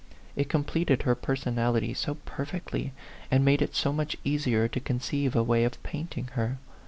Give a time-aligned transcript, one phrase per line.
[0.35, 2.89] It completed her personality so per fectly,
[3.29, 6.57] and made it so much easier to con ceive a way of painting her.